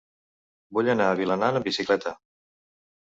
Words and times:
Vull 0.77 0.89
anar 0.95 1.09
a 1.11 1.19
Vilanant 1.21 1.59
amb 1.61 1.69
bicicleta. 1.71 2.15